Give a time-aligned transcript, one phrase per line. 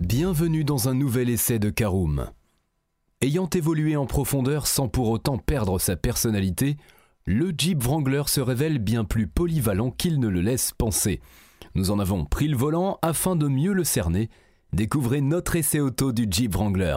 [0.00, 2.30] Bienvenue dans un nouvel essai de Karoum.
[3.20, 6.78] Ayant évolué en profondeur sans pour autant perdre sa personnalité,
[7.26, 11.20] le Jeep Wrangler se révèle bien plus polyvalent qu'il ne le laisse penser.
[11.74, 14.30] Nous en avons pris le volant afin de mieux le cerner.
[14.72, 16.96] Découvrez notre essai auto du Jeep Wrangler.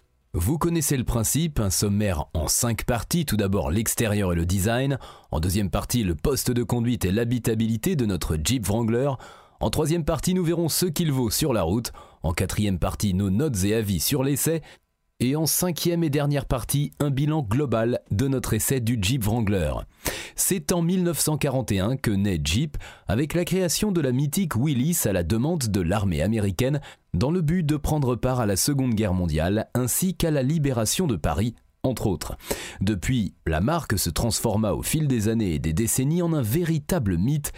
[0.33, 4.97] Vous connaissez le principe, un sommaire en 5 parties, tout d'abord l'extérieur et le design,
[5.29, 9.11] en deuxième partie le poste de conduite et l'habitabilité de notre Jeep Wrangler,
[9.59, 11.91] en troisième partie nous verrons ce qu'il vaut sur la route,
[12.23, 14.61] en quatrième partie nos notes et avis sur l'essai,
[15.19, 19.73] et en cinquième et dernière partie un bilan global de notre essai du Jeep Wrangler.
[20.35, 25.23] C'est en 1941 que naît Jeep avec la création de la mythique Willys à la
[25.23, 26.81] demande de l'armée américaine
[27.13, 31.07] dans le but de prendre part à la Seconde Guerre mondiale ainsi qu'à la libération
[31.07, 32.37] de Paris entre autres.
[32.79, 37.17] Depuis, la marque se transforma au fil des années et des décennies en un véritable
[37.17, 37.53] mythe,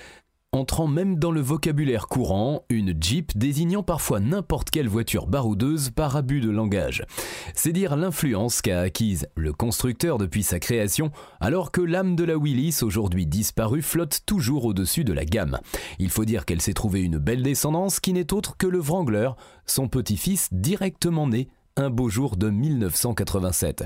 [0.53, 6.15] entrant même dans le vocabulaire courant, une Jeep désignant parfois n'importe quelle voiture baroudeuse par
[6.15, 7.03] abus de langage.
[7.55, 12.37] C'est dire l'influence qu'a acquise le constructeur depuis sa création, alors que l'âme de la
[12.37, 15.59] Willys, aujourd'hui disparue, flotte toujours au-dessus de la gamme.
[15.97, 19.31] Il faut dire qu'elle s'est trouvée une belle descendance qui n'est autre que le Wrangler,
[19.65, 23.85] son petit-fils directement né un beau jour de 1987.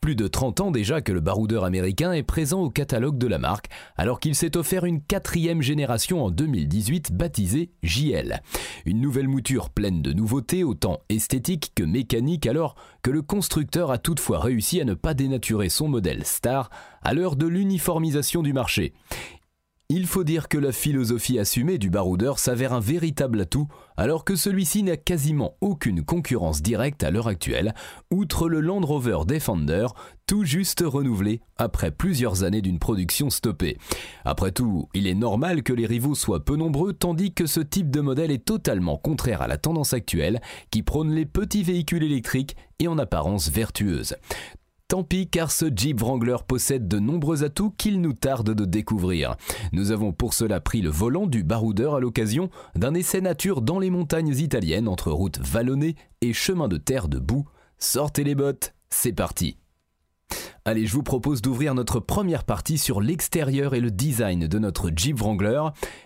[0.00, 3.38] Plus de 30 ans déjà que le baroudeur américain est présent au catalogue de la
[3.38, 8.42] marque, alors qu'il s'est offert une quatrième génération en 2018 baptisée JL.
[8.84, 13.98] Une nouvelle mouture pleine de nouveautés, autant esthétiques que mécaniques, alors que le constructeur a
[13.98, 16.68] toutefois réussi à ne pas dénaturer son modèle star
[17.02, 18.92] à l'heure de l'uniformisation du marché.
[19.90, 23.68] Il faut dire que la philosophie assumée du baroudeur s'avère un véritable atout,
[23.98, 27.74] alors que celui-ci n'a quasiment aucune concurrence directe à l'heure actuelle,
[28.10, 29.88] outre le Land Rover Defender,
[30.26, 33.76] tout juste renouvelé après plusieurs années d'une production stoppée.
[34.24, 37.90] Après tout, il est normal que les rivaux soient peu nombreux, tandis que ce type
[37.90, 40.40] de modèle est totalement contraire à la tendance actuelle,
[40.70, 44.16] qui prône les petits véhicules électriques et en apparence vertueuses.
[44.94, 49.34] Tant pis car ce Jeep Wrangler possède de nombreux atouts qu'il nous tarde de découvrir.
[49.72, 53.80] Nous avons pour cela pris le volant du baroudeur à l'occasion d'un essai nature dans
[53.80, 57.44] les montagnes italiennes entre routes vallonnées et chemins de terre de boue.
[57.76, 59.56] Sortez les bottes, c'est parti
[60.64, 64.92] Allez, je vous propose d'ouvrir notre première partie sur l'extérieur et le design de notre
[64.94, 65.60] Jeep Wrangler.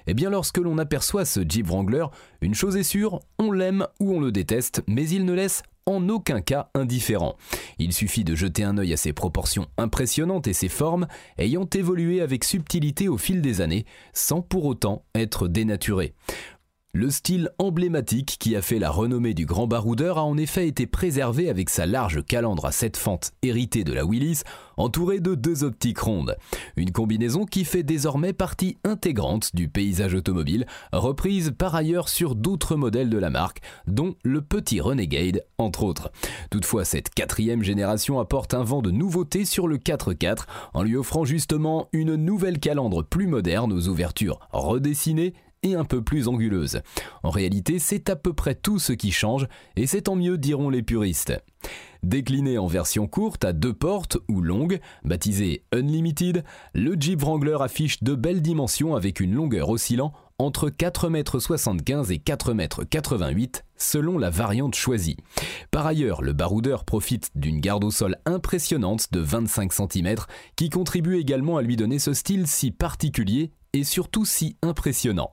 [0.06, 2.06] Eh bien, lorsque l'on aperçoit ce Jeep Wrangler,
[2.40, 6.08] une chose est sûre, on l'aime ou on le déteste, mais il ne laisse en
[6.10, 7.36] aucun cas indifférent.
[7.78, 12.20] Il suffit de jeter un œil à ses proportions impressionnantes et ses formes ayant évolué
[12.20, 16.14] avec subtilité au fil des années, sans pour autant être dénaturé.
[16.94, 20.86] Le style emblématique qui a fait la renommée du grand baroudeur a en effet été
[20.86, 24.42] préservé avec sa large calandre à sept fentes héritée de la Willys,
[24.78, 26.38] entourée de deux optiques rondes.
[26.76, 32.74] Une combinaison qui fait désormais partie intégrante du paysage automobile, reprise par ailleurs sur d'autres
[32.74, 36.10] modèles de la marque, dont le petit Renegade entre autres.
[36.50, 41.26] Toutefois, cette quatrième génération apporte un vent de nouveauté sur le 4x4 en lui offrant
[41.26, 46.80] justement une nouvelle calandre plus moderne aux ouvertures redessinées et un peu plus anguleuse.
[47.22, 49.46] En réalité, c'est à peu près tout ce qui change,
[49.76, 51.32] et c'est tant mieux diront les puristes.
[52.02, 58.02] Décliné en version courte à deux portes ou longue, baptisé Unlimited, le Jeep Wrangler affiche
[58.02, 64.30] de belles dimensions avec une longueur oscillant entre 4,75 m et 4,88 m selon la
[64.30, 65.16] variante choisie.
[65.72, 70.14] Par ailleurs, le baroudeur profite d'une garde au sol impressionnante de 25 cm
[70.54, 75.30] qui contribue également à lui donner ce style si particulier et surtout si impressionnant.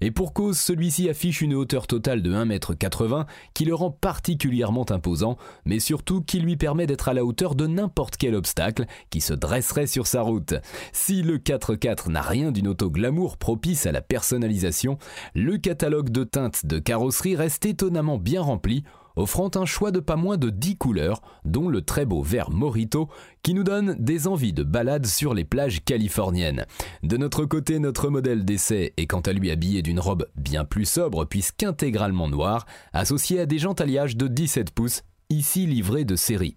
[0.00, 5.36] Et pour cause, celui-ci affiche une hauteur totale de 1m80 qui le rend particulièrement imposant,
[5.64, 9.32] mais surtout qui lui permet d'être à la hauteur de n'importe quel obstacle qui se
[9.32, 10.54] dresserait sur sa route.
[10.92, 14.98] Si le 4x4 n'a rien d'une auto glamour propice à la personnalisation,
[15.36, 18.82] le catalogue de teintes de carrosserie reste étonnamment bien rempli
[19.16, 23.08] offrant un choix de pas moins de 10 couleurs, dont le très beau vert Morito,
[23.42, 26.66] qui nous donne des envies de balade sur les plages californiennes.
[27.02, 30.86] De notre côté, notre modèle d'essai est quant à lui habillé d'une robe bien plus
[30.86, 36.56] sobre puisqu'intégralement noire, associée à des jantes alliages de 17 pouces, ici livrées de série.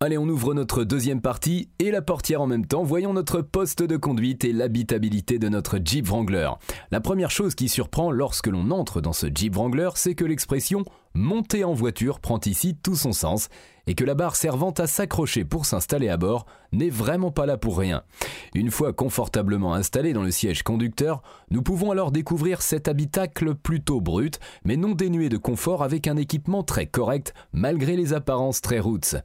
[0.00, 2.82] Allez, on ouvre notre deuxième partie et la portière en même temps.
[2.82, 6.50] Voyons notre poste de conduite et l'habitabilité de notre Jeep Wrangler.
[6.90, 10.84] La première chose qui surprend lorsque l'on entre dans ce Jeep Wrangler, c'est que l'expression
[11.14, 13.48] monter en voiture prend ici tout son sens
[13.86, 17.56] et que la barre servant à s'accrocher pour s'installer à bord n'est vraiment pas là
[17.56, 18.02] pour rien.
[18.54, 24.00] Une fois confortablement installé dans le siège conducteur, nous pouvons alors découvrir cet habitacle plutôt
[24.00, 28.80] brut, mais non dénué de confort avec un équipement très correct malgré les apparences très
[28.80, 29.16] roots.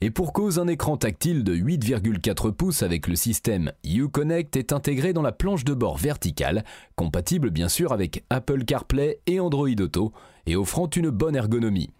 [0.00, 5.12] Et pour cause, un écran tactile de 8,4 pouces avec le système Uconnect est intégré
[5.12, 6.64] dans la planche de bord verticale,
[6.96, 10.12] compatible bien sûr avec Apple CarPlay et Android Auto,
[10.48, 11.90] et offrant une bonne ergonomie.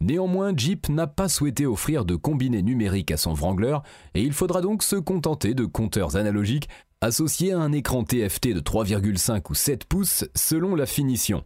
[0.00, 3.78] Néanmoins, Jeep n'a pas souhaité offrir de combiné numérique à son Wrangler
[4.14, 6.68] et il faudra donc se contenter de compteurs analogiques
[7.00, 11.44] associés à un écran TFT de 3,5 ou 7 pouces selon la finition.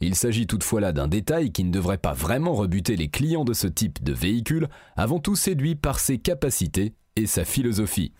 [0.00, 3.52] Il s'agit toutefois là d'un détail qui ne devrait pas vraiment rebuter les clients de
[3.52, 8.12] ce type de véhicule, avant tout séduits par ses capacités et sa philosophie.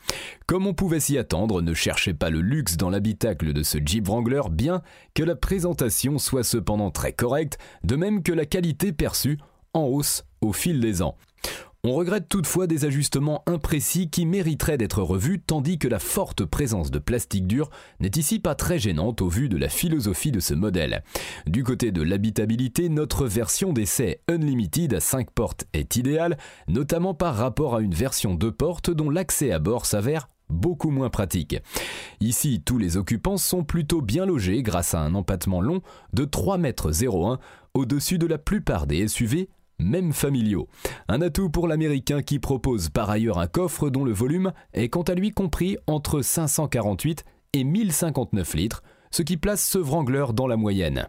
[0.46, 4.08] Comme on pouvait s'y attendre, ne cherchez pas le luxe dans l'habitacle de ce Jeep
[4.08, 4.82] Wrangler, bien
[5.14, 9.38] que la présentation soit cependant très correcte, de même que la qualité perçue
[9.74, 11.16] en hausse au fil des ans.
[11.82, 16.90] On regrette toutefois des ajustements imprécis qui mériteraient d'être revus, tandis que la forte présence
[16.90, 20.52] de plastique dur n'est ici pas très gênante au vu de la philosophie de ce
[20.52, 21.02] modèle.
[21.46, 26.36] Du côté de l'habitabilité, notre version d'essai Unlimited à 5 portes est idéale,
[26.68, 31.08] notamment par rapport à une version 2 portes dont l'accès à bord s'avère beaucoup moins
[31.08, 31.56] pratique.
[32.20, 35.80] Ici, tous les occupants sont plutôt bien logés grâce à un empattement long
[36.12, 37.38] de 3,01 m
[37.72, 39.48] au-dessus de la plupart des SUV
[39.80, 40.68] même familiaux.
[41.08, 45.02] Un atout pour l'américain qui propose par ailleurs un coffre dont le volume est quant
[45.02, 47.24] à lui compris entre 548
[47.54, 51.08] et 1059 litres, ce qui place ce Wrangler dans la moyenne.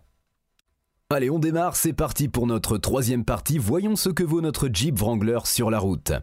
[1.14, 3.58] Allez, on démarre, c'est parti pour notre troisième partie.
[3.58, 6.14] Voyons ce que vaut notre Jeep Wrangler sur la route.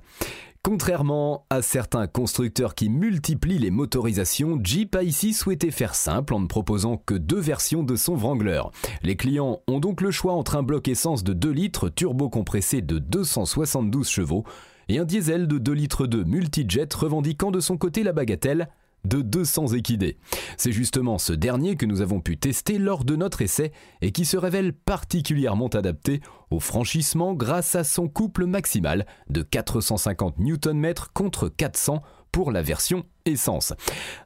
[0.62, 6.40] Contrairement à certains constructeurs qui multiplient les motorisations, Jeep a ici souhaité faire simple en
[6.40, 8.62] ne proposant que deux versions de son Wrangler.
[9.02, 12.82] Les clients ont donc le choix entre un bloc essence de 2 litres turbo compressé
[12.82, 14.44] de 272 chevaux
[14.88, 18.69] et un diesel de 2 litres de multijet revendiquant de son côté la bagatelle
[19.04, 20.18] de 200 équidés.
[20.56, 23.72] C'est justement ce dernier que nous avons pu tester lors de notre essai
[24.02, 30.38] et qui se révèle particulièrement adapté au franchissement grâce à son couple maximal de 450
[30.38, 32.02] Nm contre 400
[32.32, 33.72] pour la version essence.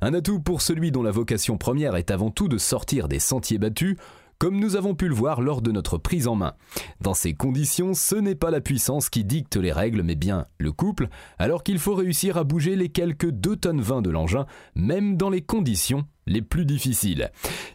[0.00, 3.58] Un atout pour celui dont la vocation première est avant tout de sortir des sentiers
[3.58, 3.96] battus,
[4.43, 6.55] comme nous avons pu le voir lors de notre prise en main.
[7.00, 10.73] Dans ces conditions, ce n'est pas la puissance qui dicte les règles, mais bien le
[10.73, 15.17] couple, alors qu'il faut réussir à bouger les quelques 2 tonnes 20 de l'engin, même
[15.17, 17.31] dans les conditions les plus difficiles.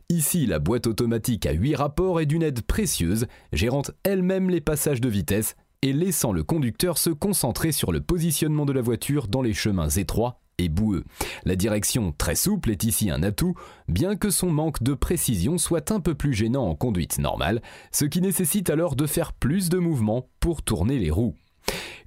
[0.10, 5.00] Ici, la boîte automatique à 8 rapports est d'une aide précieuse, gérant elle-même les passages
[5.00, 9.42] de vitesse et laissant le conducteur se concentrer sur le positionnement de la voiture dans
[9.42, 11.04] les chemins étroits boueux.
[11.45, 13.56] La direction très souple est ici un atout,
[13.88, 17.62] bien que son manque de précision soit un peu plus gênant en conduite normale,
[17.92, 21.36] ce qui nécessite alors de faire plus de mouvements pour tourner les roues.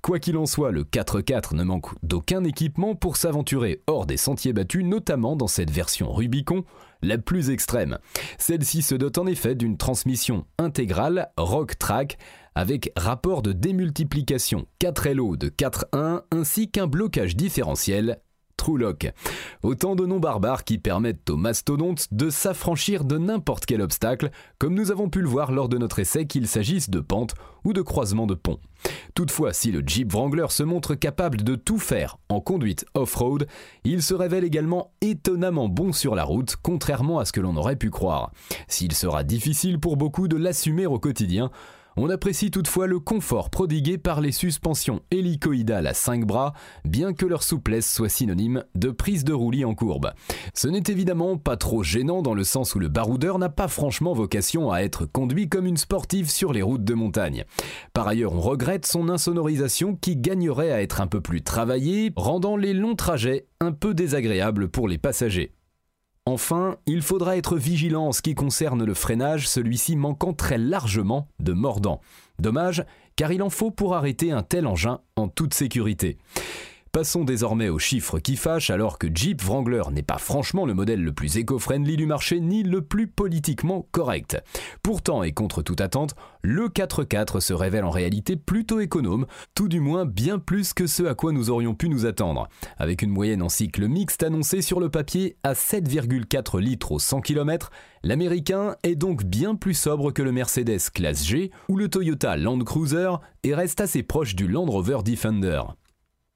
[0.02, 4.54] Quoi qu'il en soit, le 4x4 ne manque d'aucun équipement pour s'aventurer hors des sentiers
[4.54, 6.64] battus, notamment dans cette version Rubicon,
[7.02, 7.98] la plus extrême.
[8.38, 12.16] Celle-ci se dote en effet d'une transmission intégrale Rock Track
[12.54, 18.20] avec rapport de démultiplication 4LO de 4.1 ainsi qu'un blocage différentiel
[19.62, 24.74] Autant de noms barbares qui permettent aux mastodontes de s'affranchir de n'importe quel obstacle, comme
[24.74, 27.82] nous avons pu le voir lors de notre essai qu'il s'agisse de pentes ou de
[27.82, 28.60] croisements de ponts.
[29.14, 33.46] Toutefois, si le Jeep Wrangler se montre capable de tout faire en conduite off-road,
[33.84, 37.76] il se révèle également étonnamment bon sur la route, contrairement à ce que l'on aurait
[37.76, 38.32] pu croire.
[38.68, 41.50] S'il sera difficile pour beaucoup de l'assumer au quotidien,
[41.96, 46.52] on apprécie toutefois le confort prodigué par les suspensions hélicoïdales à 5 bras,
[46.84, 50.12] bien que leur souplesse soit synonyme de prise de roulis en courbe.
[50.54, 54.12] Ce n'est évidemment pas trop gênant dans le sens où le baroudeur n'a pas franchement
[54.12, 57.44] vocation à être conduit comme une sportive sur les routes de montagne.
[57.92, 62.56] Par ailleurs, on regrette son insonorisation qui gagnerait à être un peu plus travaillée, rendant
[62.56, 65.52] les longs trajets un peu désagréables pour les passagers.
[66.30, 71.26] Enfin, il faudra être vigilant en ce qui concerne le freinage, celui-ci manquant très largement
[71.40, 72.00] de mordant.
[72.38, 72.84] Dommage,
[73.16, 76.18] car il en faut pour arrêter un tel engin en toute sécurité.
[76.92, 81.00] Passons désormais aux chiffres qui fâchent alors que Jeep Wrangler n'est pas franchement le modèle
[81.04, 84.42] le plus éco-friendly du marché ni le plus politiquement correct.
[84.82, 89.78] Pourtant et contre toute attente, le 4x4 se révèle en réalité plutôt économe, tout du
[89.78, 92.48] moins bien plus que ce à quoi nous aurions pu nous attendre.
[92.76, 97.20] Avec une moyenne en cycle mixte annoncée sur le papier à 7,4 litres au 100
[97.20, 97.70] km,
[98.02, 102.58] l'américain est donc bien plus sobre que le Mercedes classe G ou le Toyota Land
[102.64, 103.12] Cruiser
[103.44, 105.62] et reste assez proche du Land Rover Defender.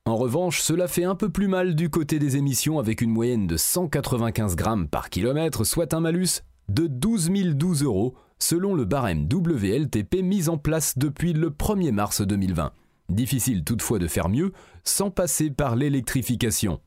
[0.07, 3.47] En revanche, cela fait un peu plus mal du côté des émissions avec une moyenne
[3.47, 9.27] de 195 grammes par kilomètre, soit un malus de 12 012 euros selon le barème
[9.33, 12.73] WLTP mis en place depuis le 1er mars 2020.
[13.09, 16.81] Difficile toutefois de faire mieux sans passer par l'électrification.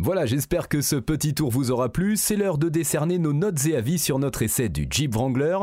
[0.00, 2.16] Voilà, j'espère que ce petit tour vous aura plu.
[2.16, 5.58] C'est l'heure de décerner nos notes et avis sur notre essai du Jeep Wrangler.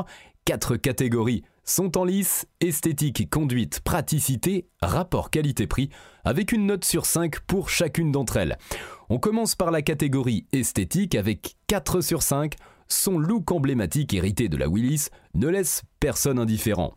[0.46, 5.90] Quatre catégories sont en lice, esthétique, conduite, praticité, rapport qualité-prix,
[6.24, 8.58] avec une note sur 5 pour chacune d'entre elles.
[9.10, 12.56] On commence par la catégorie esthétique avec 4 sur 5
[12.92, 16.94] son look emblématique hérité de la Willis ne laisse personne indifférent.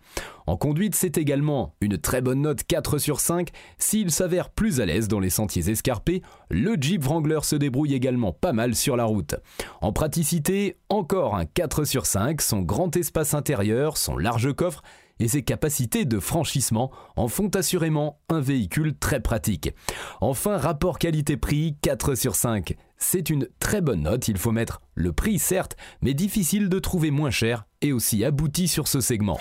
[0.47, 3.51] En conduite, c'est également une très bonne note 4 sur 5.
[3.79, 8.33] S'il s'avère plus à l'aise dans les sentiers escarpés, le Jeep Wrangler se débrouille également
[8.33, 9.37] pas mal sur la route.
[9.81, 14.83] En praticité, encore un 4 sur 5, son grand espace intérieur, son large coffre
[15.21, 19.73] et ses capacités de franchissement en font assurément un véhicule très pratique.
[20.21, 22.75] Enfin, rapport qualité-prix 4 sur 5.
[22.97, 27.11] C'est une très bonne note, il faut mettre le prix certes, mais difficile de trouver
[27.11, 29.39] moins cher et aussi abouti sur ce segment.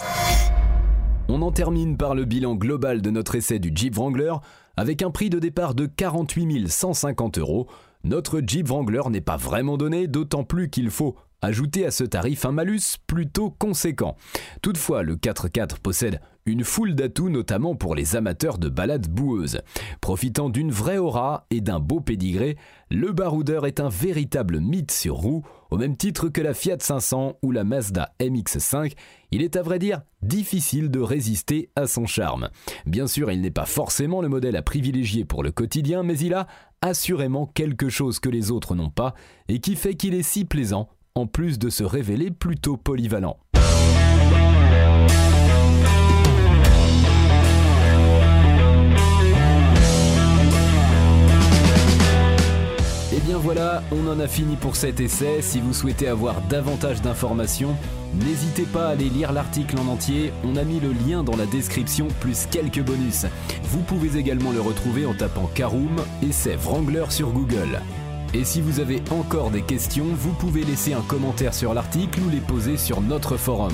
[1.29, 4.33] On en termine par le bilan global de notre essai du Jeep Wrangler
[4.75, 7.67] avec un prix de départ de 48 150 euros.
[8.03, 12.45] Notre Jeep Wrangler n'est pas vraiment donné, d'autant plus qu'il faut ajouter à ce tarif
[12.45, 14.15] un malus plutôt conséquent.
[14.61, 19.61] Toutefois, le 4x4 possède une foule d'atouts notamment pour les amateurs de balades boueuses.
[20.01, 22.57] Profitant d'une vraie aura et d'un beau pédigré,
[22.89, 27.37] le baroudeur est un véritable mythe sur roue, au même titre que la Fiat 500
[27.41, 28.93] ou la Mazda MX5.
[29.31, 32.49] Il est à vrai dire difficile de résister à son charme.
[32.85, 36.33] Bien sûr, il n'est pas forcément le modèle à privilégier pour le quotidien, mais il
[36.33, 36.47] a
[36.81, 39.13] assurément quelque chose que les autres n'ont pas
[39.47, 43.37] et qui fait qu'il est si plaisant en plus de se révéler plutôt polyvalent.
[53.11, 55.43] Et eh bien voilà, on en a fini pour cet essai.
[55.43, 57.75] Si vous souhaitez avoir davantage d'informations,
[58.15, 60.33] n'hésitez pas à aller lire l'article en entier.
[60.43, 63.27] On a mis le lien dans la description plus quelques bonus.
[63.65, 67.79] Vous pouvez également le retrouver en tapant Caroom essai Wrangler sur Google.
[68.35, 72.29] Et si vous avez encore des questions, vous pouvez laisser un commentaire sur l'article ou
[72.31, 73.73] les poser sur notre forum.